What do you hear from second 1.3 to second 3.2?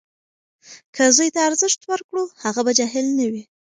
ته ارزښت ورکړو، هغه به جاهل